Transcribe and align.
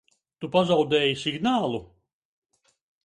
Tu 0.43 0.47
pazaudēji 0.55 1.19
signālu? 1.25 1.83